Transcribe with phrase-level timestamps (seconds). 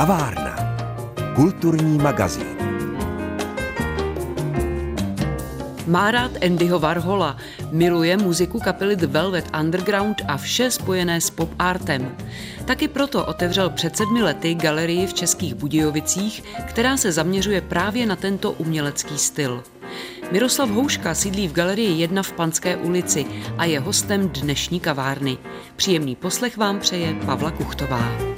[0.00, 0.56] Kavárna.
[1.34, 2.56] Kulturní magazín.
[5.86, 7.36] Má rád Andyho Warhola,
[7.70, 12.16] miluje muziku kapely The Velvet Underground a vše spojené s pop artem.
[12.64, 18.16] Taky proto otevřel před sedmi lety galerii v Českých Budějovicích, která se zaměřuje právě na
[18.16, 19.62] tento umělecký styl.
[20.32, 23.26] Miroslav Houška sídlí v galerii 1 v Panské ulici
[23.58, 25.38] a je hostem dnešní kavárny.
[25.76, 28.30] Příjemný poslech vám přeje Pavla Kuchtová.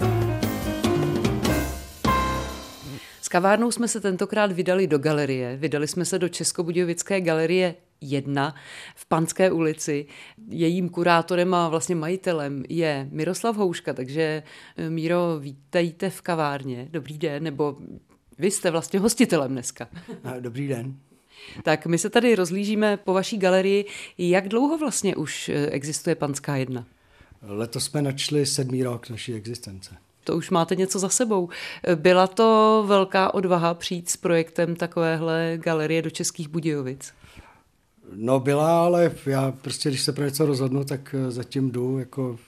[3.32, 5.56] Kavárnou jsme se tentokrát vydali do galerie.
[5.56, 8.54] Vydali jsme se do Českobudějovické galerie 1
[8.94, 10.06] v Panské ulici.
[10.48, 14.42] Jejím kurátorem a vlastně majitelem je Miroslav Houška, takže
[14.88, 16.88] Míro, vítejte v kavárně.
[16.90, 17.76] Dobrý den, nebo
[18.38, 19.88] vy jste vlastně hostitelem dneska.
[20.40, 20.96] Dobrý den.
[21.62, 23.84] Tak my se tady rozlížíme po vaší galerii.
[24.18, 26.86] Jak dlouho vlastně už eh, existuje Panská jedna?
[27.42, 29.96] Letos jsme načli sedmý rok naší existence.
[30.24, 31.48] To už máte něco za sebou.
[31.94, 37.12] Byla to velká odvaha přijít s projektem takovéhle galerie do Českých Budějovic?
[38.14, 42.38] No byla, ale já prostě, když se pro něco rozhodnu, tak eh, zatím jdu jako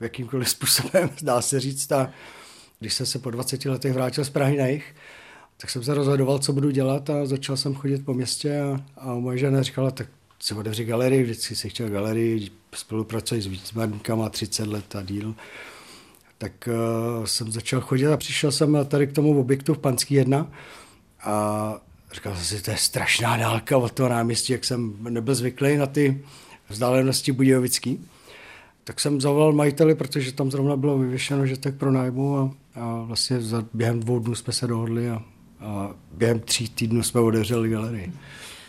[0.00, 1.92] jakýmkoliv způsobem, dá se říct.
[1.92, 2.10] A
[2.80, 4.94] když jsem se po 20 letech vrátil z Prahy na jich,
[5.56, 9.14] tak jsem se rozhodoval, co budu dělat a začal jsem chodit po městě a, a
[9.14, 10.08] moje žena říkala, tak
[10.40, 15.34] si otevři galerii, vždycky si chtěl galerii, spolupracuji s výtvarníkama 30 let a díl.
[16.40, 20.46] Tak uh, jsem začal chodit a přišel jsem tady k tomu objektu v Panský 1
[21.22, 21.74] a
[22.12, 25.86] říkal jsem si, to je strašná dálka od toho náměstí, jak jsem nebyl zvyklý na
[25.86, 26.24] ty
[26.68, 28.06] vzdálenosti Budějovický.
[28.84, 33.02] Tak jsem zavolal majiteli, protože tam zrovna bylo vyvěšeno, že tak pro nájmu a, a
[33.02, 35.22] vlastně za, během dvou dnů jsme se dohodli a
[35.60, 38.12] a během tří týdnů jsme otevřeli galerii.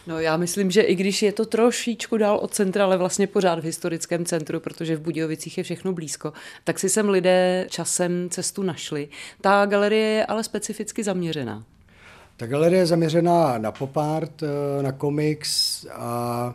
[0.07, 3.59] No já myslím, že i když je to trošičku dál od centra, ale vlastně pořád
[3.59, 8.63] v historickém centru, protože v Budějovicích je všechno blízko, tak si sem lidé časem cestu
[8.63, 9.07] našli.
[9.41, 11.63] Ta galerie je ale specificky zaměřená.
[12.37, 16.53] Ta galerie je zaměřená na pop art, eh, na komiks a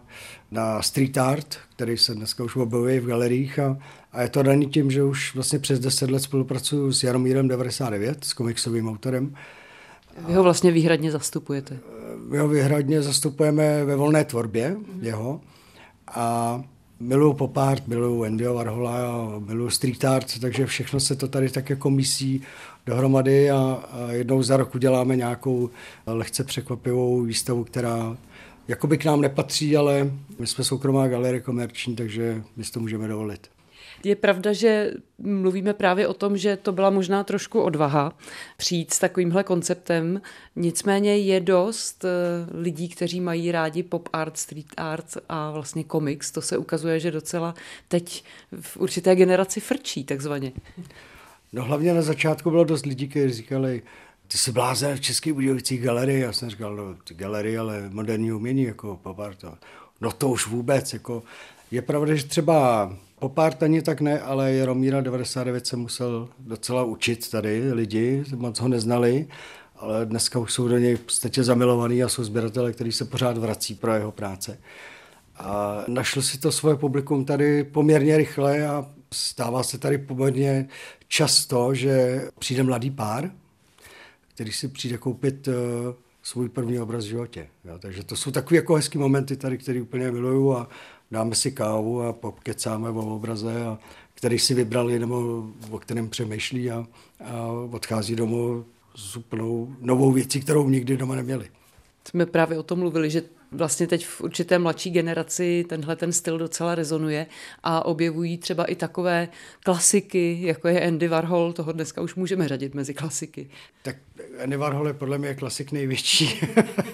[0.50, 3.78] na street art, který se dneska už objevuje v galeriích a,
[4.12, 8.24] a je to daný tím, že už vlastně přes 10 let spolupracuju s Jaromírem 99,
[8.24, 9.36] s komiksovým autorem,
[10.26, 11.78] vy ho vlastně výhradně zastupujete?
[12.28, 15.40] My ho výhradně zastupujeme ve volné tvorbě jeho
[16.14, 16.62] a
[17.00, 18.98] miluju pop art, miluju Andyho Warhola,
[19.38, 22.42] miluju street art, takže všechno se to tady tak jako mísí
[22.86, 25.70] dohromady a, a jednou za rok uděláme nějakou
[26.06, 28.16] lehce překvapivou výstavu, která
[28.68, 33.08] jakoby k nám nepatří, ale my jsme soukromá galerie komerční, takže my si to můžeme
[33.08, 33.55] dovolit.
[34.04, 38.12] Je pravda, že mluvíme právě o tom, že to byla možná trošku odvaha
[38.56, 40.20] přijít s takovýmhle konceptem.
[40.56, 42.08] Nicméně je dost eh,
[42.60, 46.30] lidí, kteří mají rádi pop art, street art a vlastně komiks.
[46.30, 47.54] To se ukazuje, že docela
[47.88, 48.24] teď
[48.60, 50.52] v určité generaci frčí takzvaně.
[51.52, 53.82] No hlavně na začátku bylo dost lidí, kteří říkali,
[54.28, 56.20] ty jsi blázen v Českých Budějovicích galerii.
[56.20, 59.44] Já jsem říkal, no, galerie, ale moderní umění, jako pop art.
[60.00, 61.22] No to už vůbec, jako
[61.70, 66.84] je pravda, že třeba po pár ani tak ne, ale Jaromíra 99 se musel docela
[66.84, 69.26] učit tady lidi, moc ho neznali,
[69.76, 73.38] ale dneska už jsou do něj v podstatě zamilovaný a jsou sběratele, který se pořád
[73.38, 74.58] vrací pro jeho práce.
[75.36, 80.68] A našel si to svoje publikum tady poměrně rychle a stává se tady poměrně
[81.08, 83.30] často, že přijde mladý pár,
[84.34, 85.54] který si přijde koupit uh,
[86.22, 87.48] svůj první obraz v životě.
[87.78, 90.68] Takže to jsou takové jako hezký momenty tady, které úplně miluju a
[91.10, 93.78] dáme si kávu a pokecáme o obraze, a,
[94.14, 96.86] který si vybrali nebo o kterém přemýšlí a,
[97.24, 101.50] a odchází domů s úplnou novou věcí, kterou nikdy doma neměli.
[102.08, 103.22] Jsme právě o tom mluvili, že
[103.52, 107.26] vlastně teď v určité mladší generaci tenhle ten styl docela rezonuje
[107.62, 109.28] a objevují třeba i takové
[109.64, 113.50] klasiky, jako je Andy Warhol, toho dneska už můžeme řadit mezi klasiky.
[113.82, 113.96] Tak
[114.42, 116.40] Andy Warhol je podle mě klasik největší,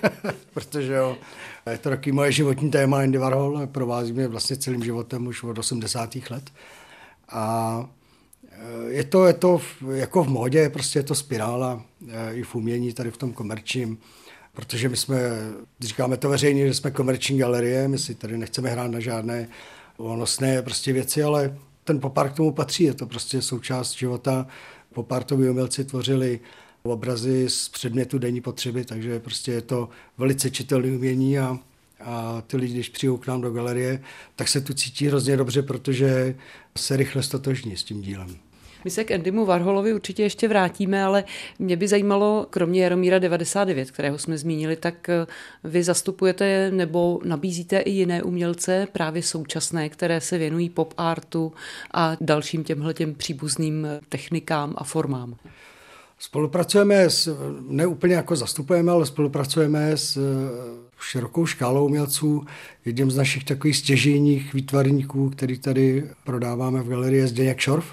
[0.55, 1.17] protože jo,
[1.71, 5.59] je to taky moje životní téma Andy Warhol, provází mě vlastně celým životem už od
[5.59, 6.17] 80.
[6.31, 6.51] let.
[7.29, 7.91] A
[8.53, 9.61] eh, je to, je to
[9.95, 13.99] jako v modě, prostě je to spirála eh, i v umění tady v tom komerčním
[14.53, 15.19] protože my jsme,
[15.81, 19.49] říkáme to veřejně, že jsme komerční galerie, my si tady nechceme hrát na žádné
[19.99, 24.47] volnostné prostě věci, ale ten popár k tomu patří, je to prostě součást života.
[24.95, 26.41] Popartoví umělci tvořili
[26.83, 29.89] obrazy z předmětu denní potřeby, takže prostě je to
[30.19, 31.59] velice čitelné umění a,
[32.01, 34.03] a ty lidi, když přijdou k nám do galerie,
[34.37, 36.35] tak se tu cítí hrozně dobře, protože
[36.77, 38.37] se rychle stotožní s tím dílem.
[38.85, 41.25] My se k Andymu Warholovi určitě ještě vrátíme, ale
[41.59, 45.27] mě by zajímalo, kromě Jaromíra 99, kterého jsme zmínili, tak eh,
[45.65, 51.53] vy zastupujete nebo nabízíte i jiné umělce, právě současné, které se věnují pop artu
[51.95, 55.37] a dalším těmhle těm příbuzným technikám a formám.
[56.19, 57.37] Spolupracujeme s,
[57.69, 60.19] ne úplně jako zastupujeme, ale spolupracujeme s
[61.01, 62.45] širokou škálou umělců.
[62.85, 67.85] Jedním z našich takových stěžejních výtvarníků, který tady prodáváme v galerii, je Zdeněk Šorf,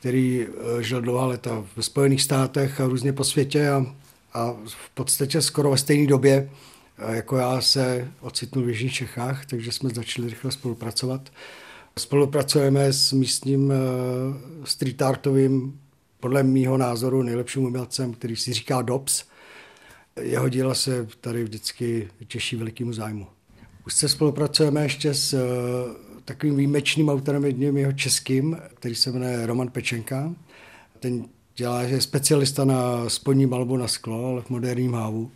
[0.00, 3.86] který eh, žil dlouhá léta ve Spojených státech a různě po světě a,
[4.34, 6.50] a v podstatě skoro ve stejné době
[6.98, 11.32] eh, jako já se ocitnul v Jižních Čechách, takže jsme začali rychle spolupracovat.
[11.98, 13.76] Spolupracujeme s místním eh,
[14.64, 15.80] street artovým,
[16.20, 19.24] podle mýho názoru nejlepším umělcem, který si říká Dobbs,
[20.20, 23.26] jeho díla se tady vždycky těší velikýmu zájmu.
[23.86, 25.34] Už se spolupracujeme ještě s
[26.30, 30.34] takovým výjimečným autorem, jedním jeho českým, který se jmenuje Roman Pečenka.
[31.00, 31.24] Ten
[31.56, 35.30] dělá, je specialista na spodní malbu na sklo, ale v moderním hávu.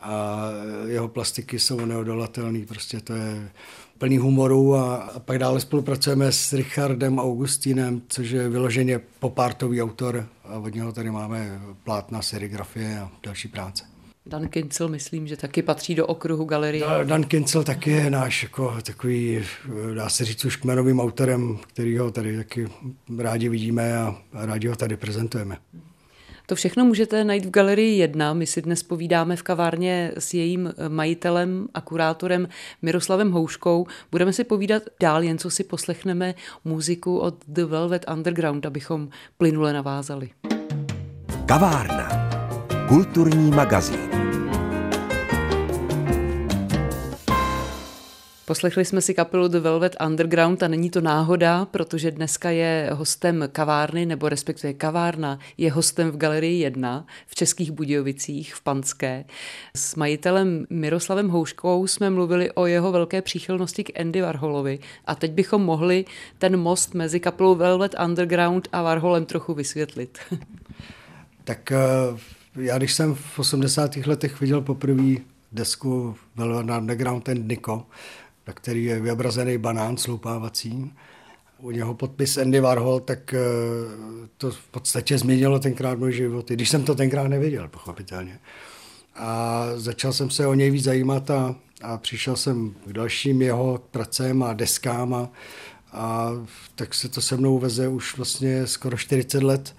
[0.00, 0.40] A
[0.86, 3.50] jeho plastiky jsou neodolatelné, prostě to je
[3.98, 10.26] plný humoru a, a pak dále spolupracujeme s Richardem Augustínem, což je vyloženě popártový autor
[10.44, 13.89] a od něho tady máme plátna, serigrafie a další práce.
[14.30, 16.84] Dan Kincel, myslím, že taky patří do okruhu galerie.
[17.04, 19.44] Dan Kincel taky je náš jako takový,
[19.94, 22.68] dá se říct, už kmenovým autorem, který ho tady taky
[23.18, 25.56] rádi vidíme a rádi ho tady prezentujeme.
[26.46, 28.34] To všechno můžete najít v Galerii 1.
[28.34, 32.48] My si dnes povídáme v kavárně s jejím majitelem a kurátorem
[32.82, 33.86] Miroslavem Houškou.
[34.10, 36.34] Budeme si povídat dál, jen co si poslechneme
[36.64, 40.30] muziku od The Velvet Underground, abychom plynule navázali.
[41.46, 42.29] Kavárna.
[42.90, 44.00] Kulturní magazín.
[48.46, 53.48] Poslechli jsme si kapelu The Velvet Underground a není to náhoda, protože dneska je hostem
[53.52, 59.24] kavárny, nebo respektive kavárna je hostem v Galerii 1 v Českých Budějovicích v Panské.
[59.76, 65.32] S majitelem Miroslavem Houškou jsme mluvili o jeho velké příchylnosti k Andy Warholovi a teď
[65.32, 66.04] bychom mohli
[66.38, 70.18] ten most mezi kapelou Velvet Underground a Warholem trochu vysvětlit.
[71.44, 73.96] Tak eh, já když jsem v 80.
[73.96, 75.14] letech viděl poprvé
[75.52, 77.86] desku Velvet Underground ten Nico,
[78.46, 80.92] na který je vyobrazený banán sloupávací.
[81.58, 83.38] U něho podpis Andy Warhol, tak eh,
[84.36, 88.38] to v podstatě změnilo tenkrát můj život, i když jsem to tenkrát nevěděl, pochopitelně.
[89.14, 93.80] A začal jsem se o něj víc zajímat a, a přišel jsem k dalším jeho
[93.90, 95.28] pracem a deskám a,
[95.92, 96.30] a
[96.74, 99.76] tak se to se mnou veze už vlastně skoro 40 let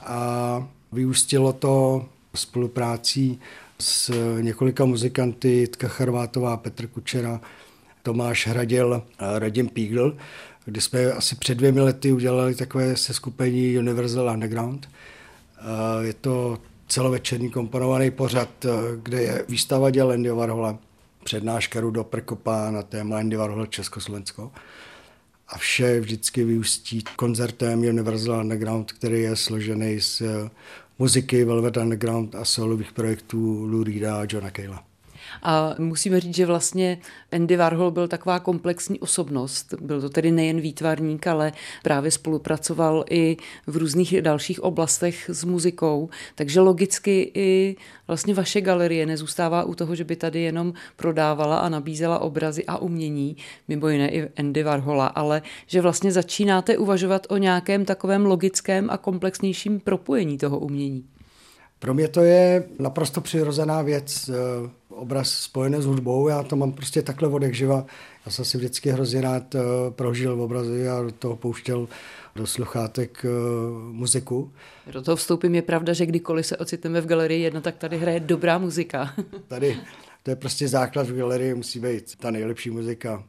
[0.00, 3.40] a vyústilo to spoluprácí
[3.78, 7.40] s několika muzikanty, Tka Charvátová, Petr Kučera,
[8.02, 10.16] Tomáš Hradil a Radim Pígl,
[10.64, 14.88] kdy jsme asi před dvěmi lety udělali takové seskupení Universal Underground.
[16.00, 16.58] Je to
[16.88, 18.66] celovečerní komponovaný pořad,
[19.02, 20.78] kde je výstava děl Andy Warhola,
[21.24, 24.50] přednáška Rudo Prkopa na téma Andy Warhol Československo.
[25.48, 30.22] A vše vždycky vyústí koncertem Universal Underground, který je složený z
[30.98, 34.87] muziky Velvet Underground a solových projektů Lou Reeda a Johna Cale'a.
[35.42, 36.98] A musíme říct, že vlastně
[37.32, 39.74] Andy Warhol byl taková komplexní osobnost.
[39.80, 41.52] Byl to tedy nejen výtvarník, ale
[41.82, 43.36] právě spolupracoval i
[43.66, 46.08] v různých dalších oblastech s muzikou.
[46.34, 47.76] Takže logicky i
[48.06, 52.78] vlastně vaše galerie nezůstává u toho, že by tady jenom prodávala a nabízela obrazy a
[52.78, 53.36] umění,
[53.68, 58.96] mimo jiné i Andy Warhola, ale že vlastně začínáte uvažovat o nějakém takovém logickém a
[58.96, 61.04] komplexnějším propojení toho umění.
[61.78, 64.30] Pro mě to je naprosto přirozená věc,
[64.98, 67.86] obraz spojený s hudbou, já to mám prostě takhle od živa.
[68.26, 71.88] Já jsem si vždycky hrozně rád eh, prožil v obrazy a do toho pouštěl
[72.36, 73.28] do sluchátek eh,
[73.92, 74.52] muziku.
[74.92, 78.20] Do toho vstoupím, je pravda, že kdykoliv se ocitneme v galerii jedna, tak tady hraje
[78.20, 79.14] dobrá muzika.
[79.48, 79.76] tady,
[80.22, 83.24] to je prostě základ v galerii, musí být ta nejlepší muzika.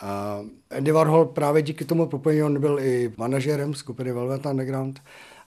[0.00, 0.40] A
[0.76, 5.00] Andy Warhol právě díky tomu propojení, on byl i manažerem skupiny Velvet Underground,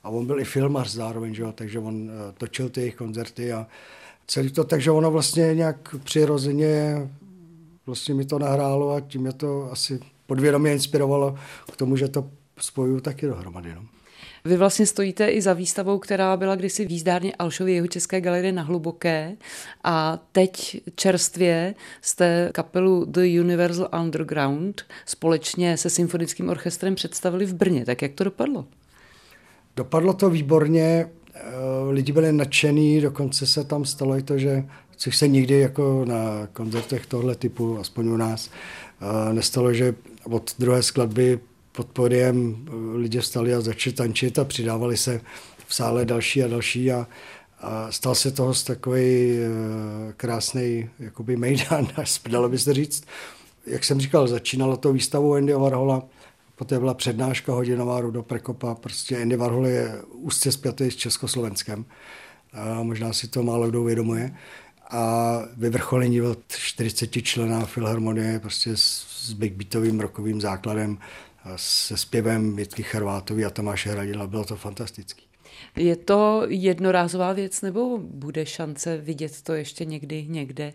[0.06, 3.54] a on byl i filmař zároveň, že jo, takže on eh, točil ty jejich koncerty
[3.54, 3.68] a
[4.28, 6.96] celý to, takže ono vlastně nějak přirozeně
[7.86, 11.36] vlastně mi to nahrálo a tím mě to asi podvědomě inspirovalo
[11.72, 12.30] k tomu, že to
[12.60, 13.76] spojuju taky dohromady.
[13.76, 13.86] No.
[14.46, 18.52] Vy vlastně stojíte i za výstavou, která byla kdysi v jízdárně Alšovy jeho České galerie
[18.52, 19.36] na Hluboké
[19.84, 27.86] a teď čerstvě jste kapelu The Universal Underground společně se symfonickým orchestrem představili v Brně.
[27.86, 28.66] Tak jak to dopadlo?
[29.76, 31.10] Dopadlo to výborně,
[31.90, 34.64] lidi byli nadšení, dokonce se tam stalo i to, že
[34.96, 38.50] což se nikdy jako na koncertech tohle typu, aspoň u nás,
[39.02, 41.40] eh, nestalo, že od druhé skladby
[41.72, 45.22] pod podiem eh, lidi vstali a začali tančit a přidávali se
[45.68, 47.08] v sále další a další a,
[47.60, 49.38] a stal se toho takový
[50.18, 51.88] krásný jakoby mejdan,
[52.30, 53.04] dalo by se říct.
[53.66, 56.04] Jak jsem říkal, začínalo to výstavou Andy Warhola,
[56.56, 58.76] Poté byla přednáška hodinová Rudo Prekopa.
[58.76, 61.86] Prostě Andy Warhol je úzce zpětý s Československem.
[62.54, 64.36] A možná si to málo kdo uvědomuje.
[64.90, 70.98] A vyvrcholení od 40 člená filharmonie prostě s big beatovým rokovým základem,
[71.56, 74.28] se zpěvem Větky Charvátový a Tomáše Hradila.
[74.28, 75.22] Bylo to fantastické.
[75.76, 80.74] Je to jednorázová věc nebo bude šance vidět to ještě někdy někde?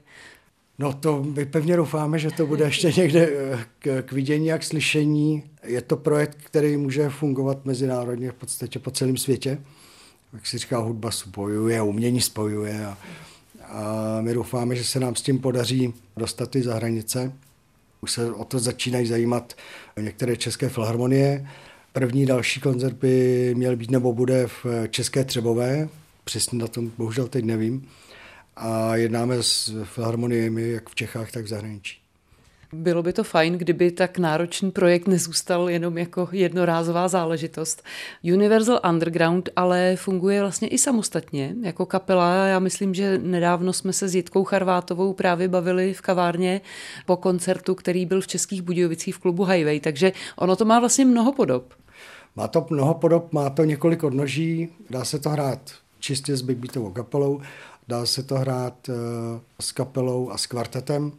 [0.81, 4.59] No to my pevně doufáme, že to bude ještě někde eh, k, k vidění a
[4.59, 5.43] k slyšení.
[5.65, 9.59] Je to projekt, který může fungovat mezinárodně v podstatě po celém světě.
[10.33, 12.99] Jak si říká, hudba spojuje, umění spojuje a,
[13.65, 17.33] a my doufáme, že se nám s tím podaří dostat i za hranice.
[18.01, 19.55] Už se o to začínají zajímat
[20.01, 21.49] některé české filharmonie.
[21.93, 25.89] První další koncert by měl být nebo bude v České Třebové,
[26.25, 27.89] přesně na tom bohužel teď nevím.
[28.63, 32.01] A jednáme s filharmoniemi jak v Čechách, tak v zahraničí.
[32.73, 37.83] Bylo by to fajn, kdyby tak náročný projekt nezůstal jenom jako jednorázová záležitost.
[38.35, 42.47] Universal Underground ale funguje vlastně i samostatně jako kapela.
[42.47, 46.61] Já myslím, že nedávno jsme se s Jitkou Charvátovou právě bavili v kavárně
[47.07, 51.05] po koncertu, který byl v Českých Budějovicích v klubu Highway, takže ono to má vlastně
[51.05, 51.75] mnoho podob.
[52.37, 55.61] Má to mnoho podob, má to několik odnoží, dá se to hrát
[55.99, 57.41] čistě s big beatovou kapelou,
[57.91, 58.95] dá se to hrát uh,
[59.61, 61.13] s kapelou a s kvartetem,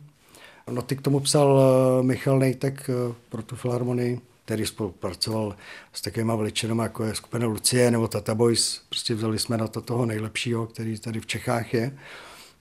[0.70, 5.56] Noty k tomu psal eh, Michal Nejtek eh, pro tu filharmonii, který spolupracoval
[5.94, 8.82] s takovými veličinami, jako je skupina Lucie nebo Tata Boys.
[8.90, 11.98] Prostě vzali jsme na to toho nejlepšího, který tady v Čechách je.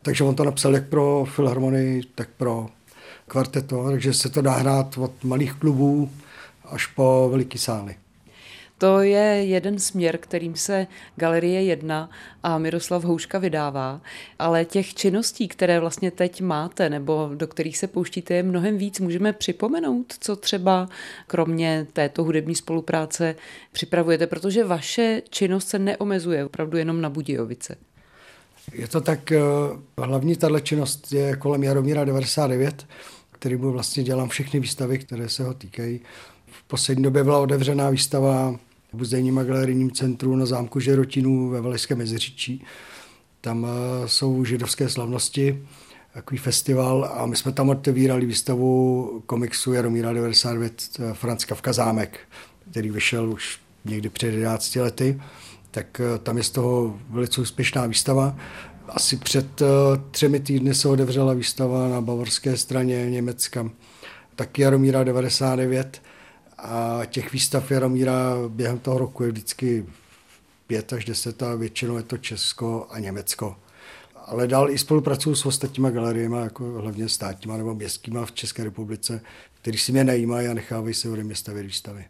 [0.03, 2.69] Takže on to napsal jak pro filharmonii, tak pro
[3.27, 6.11] kvarteto, takže se to dá hrát od malých klubů
[6.65, 7.97] až po veliký sály.
[8.81, 12.11] To je jeden směr, kterým se Galerie 1
[12.43, 14.01] a Miroslav Houška vydává,
[14.39, 19.01] ale těch činností, které vlastně teď máte nebo do kterých se pouštíte, je mnohem víc.
[19.01, 20.89] Můžeme připomenout, co třeba
[21.27, 23.35] kromě této hudební spolupráce
[23.73, 27.77] připravujete, protože vaše činnost se neomezuje opravdu jenom na Budějovice.
[28.73, 29.41] Je to tak, eh,
[29.99, 32.87] hlavní tahle činnost je kolem Jaromíra 99,
[33.33, 36.01] který mu vlastně dělám všechny výstavy, které se ho týkají.
[36.47, 38.59] V poslední době byla otevřená výstava
[38.93, 42.65] v muzejním a galerijním centru na zámku Žerotinů ve Valešském Meziříčí.
[43.41, 45.63] Tam eh, jsou židovské slavnosti,
[46.15, 52.21] takový festival a my jsme tam otevírali výstavu komiksu Jaromíra 99 eh, Franz Kafka zámek,
[52.71, 55.21] který vyšel už někdy před 11 lety.
[55.71, 58.37] Tak eh, tam je z toho velice úspěšná výstava.
[58.89, 59.63] Asi před
[60.11, 63.71] třemi týdny se otevřela výstava na bavorské straně Německa,
[64.37, 66.03] taky Jaromíra 99
[66.63, 69.87] a těch výstav Jaromíra během toho roku je vždycky
[70.67, 73.57] pět až deset a většinou je to Česko a Německo.
[74.27, 79.21] Ale dál i spolupracuju s ostatníma galeriemi, jako hlavně státníma nebo městskýma v České republice,
[79.61, 82.05] který si mě najímají a nechávají se ode mě stavět výstavy.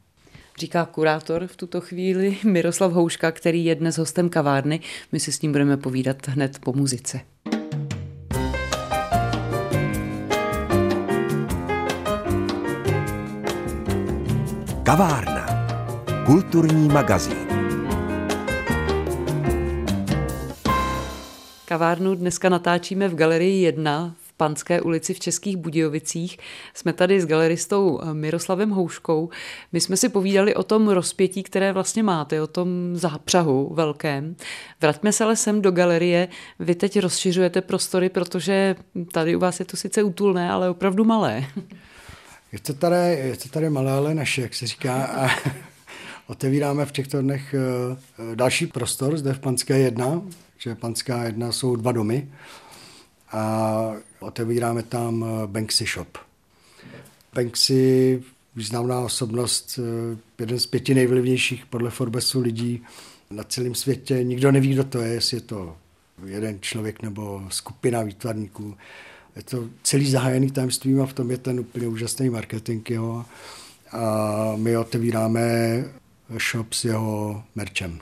[0.58, 4.80] Říká kurátor v tuto chvíli Miroslav Houška, který je dnes hostem kavárny.
[5.12, 7.20] My si s ním budeme povídat hned po muzice.
[14.90, 15.46] Kavárna.
[16.26, 17.46] Kulturní magazín.
[21.64, 26.38] Kavárnu dneska natáčíme v Galerii 1 v Panské ulici v Českých Budějovicích.
[26.74, 29.30] Jsme tady s galeristou Miroslavem Houškou.
[29.72, 34.36] My jsme si povídali o tom rozpětí, které vlastně máte, o tom zápřahu velkém.
[34.80, 36.28] Vraťme se ale sem do galerie.
[36.58, 38.76] Vy teď rozšiřujete prostory, protože
[39.12, 41.44] tady u vás je to sice útulné, ale opravdu malé.
[42.52, 45.04] Je to tady, je to tady malé, ale naše, jak se říká.
[45.04, 45.28] A
[46.26, 50.22] otevíráme v těchto dnech eh, další prostor zde v Panské 1,
[50.58, 52.28] že Panská 1 jsou dva domy
[53.32, 56.18] a otevíráme tam eh, Banksy Shop.
[57.34, 58.22] Banksy,
[58.56, 62.82] významná osobnost, eh, jeden z pěti nejvlivnějších podle Forbesu lidí
[63.30, 64.24] na celém světě.
[64.24, 65.76] Nikdo neví, kdo to je, jestli je to
[66.26, 68.76] jeden člověk nebo skupina výtvarníků
[69.40, 73.24] je to celý zahájený tajemstvím a v tom je ten úplně úžasný marketing jo.
[73.92, 75.84] A my otevíráme
[76.50, 77.98] shop s jeho merčem.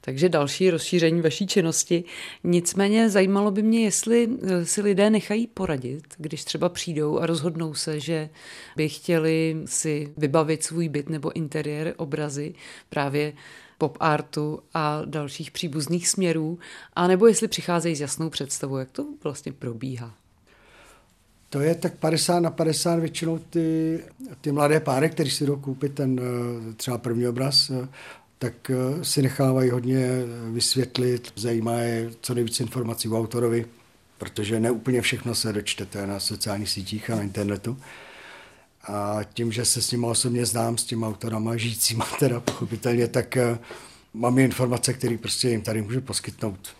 [0.00, 2.04] Takže další rozšíření vaší činnosti.
[2.44, 7.74] Nicméně zajímalo by mě, jestli eh, si lidé nechají poradit, když třeba přijdou a rozhodnou
[7.74, 8.28] se, že
[8.76, 12.54] by chtěli si vybavit svůj byt nebo interiér obrazy
[12.88, 13.32] právě
[13.78, 16.58] pop artu a dalších příbuzných směrů,
[16.96, 20.14] a nebo jestli přicházejí s jasnou představou, jak to vlastně probíhá.
[21.50, 24.00] To je tak 50 na 50 většinou ty,
[24.40, 27.88] ty mladé páry, kteří si jdou koupit ten eh, třeba první obraz, eh,
[28.38, 30.08] tak eh, si nechávají hodně
[30.52, 33.66] vysvětlit, zajímá je co nejvíc informací o autorovi,
[34.18, 37.78] protože ne úplně všechno se dočtete na sociálních sítích a na internetu.
[38.82, 43.38] A tím, že se s nimi osobně znám, s těma autorama, žijícíma teda pochopitelně, tak
[44.14, 46.74] mám informace, které prostě jim tady můžu poskytnout.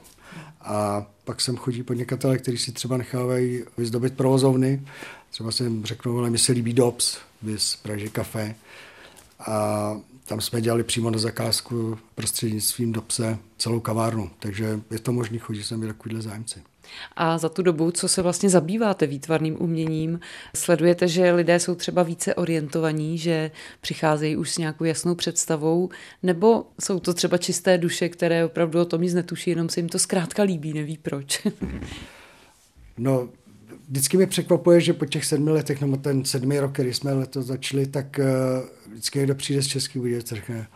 [0.60, 4.82] A pak sem chodí podnikatele, kteří si třeba nechávají vyzdobit provozovny.
[5.30, 8.54] Třeba jsem řeknu, ale mi se líbí DOPS, vys Praže Café.
[9.38, 14.30] A tam jsme dělali přímo na zakázku prostřednictvím DOPSE celou kavárnu.
[14.38, 16.62] Takže je to možné, chodí sem i takovýhle zájemci.
[17.16, 20.20] A za tu dobu, co se vlastně zabýváte výtvarným uměním,
[20.56, 25.88] sledujete, že lidé jsou třeba více orientovaní, že přicházejí už s nějakou jasnou představou,
[26.22, 29.88] nebo jsou to třeba čisté duše, které opravdu o tom nic netuší, jenom se jim
[29.88, 31.46] to zkrátka líbí, neví proč?
[32.98, 33.28] no,
[33.88, 37.46] vždycky mě překvapuje, že po těch sedmi letech, nebo ten sedmi rok, který jsme letos
[37.46, 40.66] začali, tak uh, vždycky někdo přijde z Český Budějovic a řekne,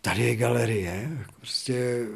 [0.00, 1.08] tady je galerie,
[1.40, 2.06] prostě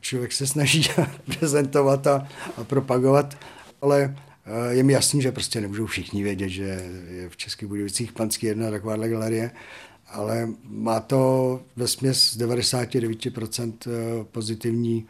[0.00, 0.84] člověk se snaží
[1.38, 3.38] prezentovat a, a propagovat,
[3.80, 8.12] ale eh, je mi jasný, že prostě nemůžou všichni vědět, že je v Českých Budějovicích
[8.12, 9.50] Panský jedna takováhle galerie,
[10.08, 15.06] ale má to ve směs 99% eh, pozitivní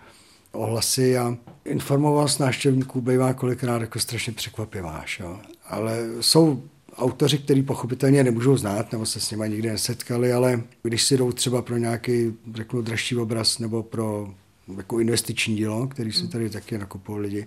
[0.53, 5.03] ohlasy a informovanost návštěvníků bývá kolikrát jako strašně překvapivá.
[5.07, 5.39] Šo?
[5.69, 6.63] Ale jsou
[6.97, 11.33] autoři, který pochopitelně nemůžou znát nebo se s nimi nikdy nesetkali, ale když si jdou
[11.33, 14.35] třeba pro nějaký, řeknu, dražší obraz nebo pro
[14.77, 17.47] jako investiční dílo, který si tady taky nakupují lidi,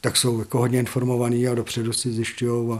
[0.00, 2.78] tak jsou jako hodně informovaní a dopředu si zjišťují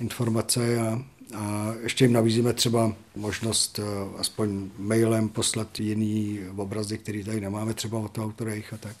[0.00, 1.02] informace a,
[1.34, 7.74] a ještě jim nabízíme třeba možnost uh, aspoň mailem poslat jiný obrazy, který tady nemáme,
[7.74, 8.96] třeba od autorech a tak.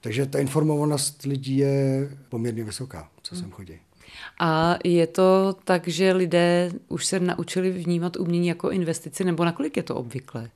[0.00, 3.78] Takže ta informovanost lidí je poměrně vysoká, co sem chodí.
[4.40, 9.76] A je to tak, že lidé už se naučili vnímat umění jako investici, nebo nakolik
[9.76, 10.50] je to obvyklé?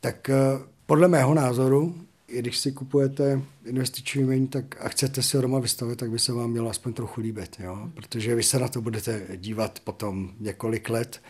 [0.00, 1.94] Tak uh, podle mého názoru,
[2.28, 6.18] i když si kupujete investiční umění tak a chcete si ho doma vystavit, tak by
[6.18, 7.90] se vám mělo aspoň trochu líbit, jo?
[7.94, 11.22] protože vy se na to budete dívat potom několik let,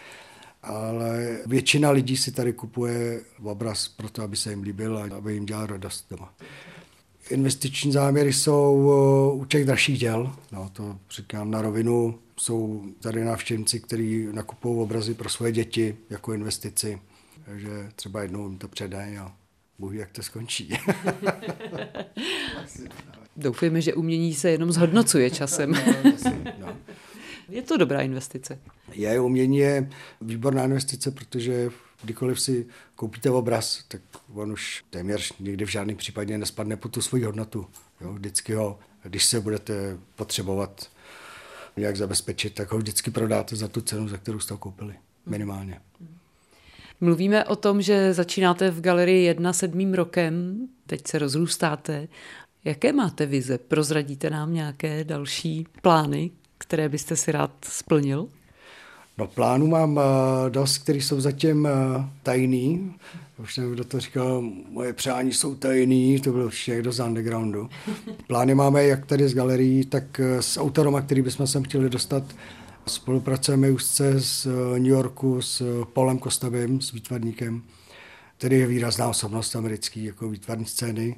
[0.62, 5.46] ale většina lidí si tady kupuje obraz proto, aby se jim líbil a aby jim
[5.46, 6.34] dělal radost doma.
[7.30, 8.90] Investiční záměry jsou
[9.34, 15.14] u těch dražších děl, no, to říkám na rovinu, jsou tady návštěvníci, kteří nakupují obrazy
[15.14, 17.00] pro svoje děti jako investici,
[17.44, 19.32] takže třeba jednou jim to předají a
[19.78, 20.78] Bůh jak to skončí.
[23.36, 25.72] Doufujeme, že umění se jenom zhodnocuje časem.
[26.24, 26.76] no, no.
[27.48, 28.58] Je to dobrá investice.
[28.92, 31.70] Je, umění je výborná investice, protože
[32.02, 34.00] kdykoliv si koupíte obraz, tak
[34.34, 37.66] on už téměř nikdy v žádném případě nespadne po tu svoji hodnotu.
[38.00, 40.90] Jo, vždycky ho, když se budete potřebovat
[41.76, 44.94] nějak zabezpečit, tak ho vždycky prodáte za tu cenu, za kterou jste ho koupili.
[45.26, 45.80] Minimálně.
[46.00, 46.18] Mm.
[47.00, 50.56] Mluvíme o tom, že začínáte v galerii jedna sedmým rokem,
[50.86, 52.08] teď se rozrůstáte.
[52.64, 53.58] Jaké máte vize?
[53.58, 58.28] Prozradíte nám nějaké další plány, které byste si rád splnil?
[59.18, 60.02] No plánů mám uh,
[60.48, 62.94] dost, které jsou zatím uh, tajný.
[63.42, 67.68] Už nevím, kdo to říkal, moje přání jsou tajný, to bylo určitě někdo z undergroundu.
[68.26, 72.24] Plány máme jak tady z galerií, tak uh, s autorama, který bychom sem chtěli dostat
[72.88, 77.62] Spolupracujeme úzce z eh, New Yorku s Polem Kostavým, s výtvarníkem,
[78.36, 81.16] který je výrazná osobnost americký jako výtvarní scény,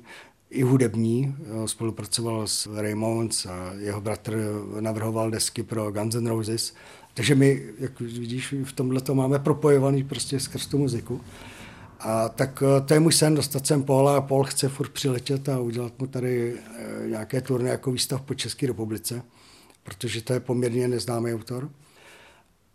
[0.50, 1.37] i hudební.
[1.40, 4.37] Eh, spolupracoval s Raymonds a jeho bratr
[4.81, 6.74] navrhoval desky pro Guns N' Roses.
[7.14, 11.20] Takže my, jak vidíš, v tomhle to máme propojovaný prostě skrz tu muziku.
[12.00, 15.48] A tak eh, to je můj sen, dostat sem Paula a Paul chce furt přiletět
[15.48, 16.57] a udělat mu tady
[17.07, 19.22] nějaké turné jako výstav po České republice
[19.88, 21.70] protože to je poměrně neznámý autor.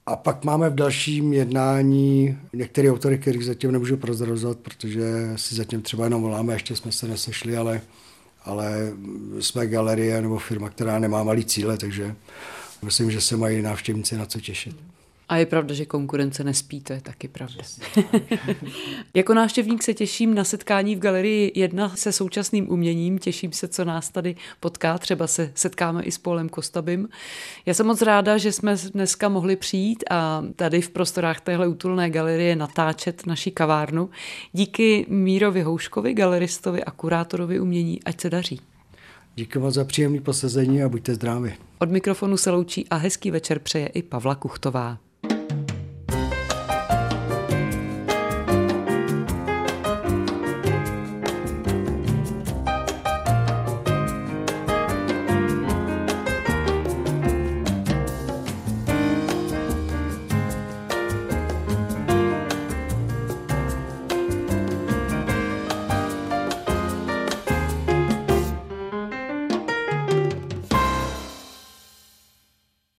[0.06, 5.04] A pak máme v dalším jednání některé autory, kterých zatím nemůžu prozrazovat, protože
[5.36, 7.82] si zatím třeba jenom voláme, ještě jsme se nesešli, ale,
[8.46, 8.92] ale
[9.40, 12.16] jsme galerie nebo firma, která nemá malý cíle, takže
[12.82, 14.76] myslím, že se mají návštěvníci na co těšit.
[15.34, 17.64] A je pravda, že konkurence nespí, to je taky pravda.
[19.14, 23.20] jako návštěvník se těším na setkání v galerii jedna se současným uměním.
[23.20, 24.98] Těším se, co nás tady potká.
[24.98, 27.10] Třeba se setkáme i s Polem Kostabym.
[27.66, 32.10] Já jsem moc ráda, že jsme dneska mohli přijít a tady v prostorách téhle útulné
[32.10, 34.10] galerie natáčet naší kavárnu.
[34.52, 38.04] Díky Mírovi Houškovi, galeristovi a kurátorovi umění.
[38.04, 38.60] Ať se daří.
[39.36, 41.54] Díky moc za příjemné posazení a buďte zdraví.
[41.80, 44.98] Od mikrofonu se loučí a hezký večer přeje i Pavla Kuchtová.